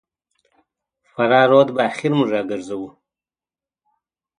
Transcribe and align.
فراه 1.11 1.45
رود 1.51 1.67
به 1.75 1.81
اخر 1.89 2.09
موږ 2.17 2.29
راګرځوو. 2.35 2.89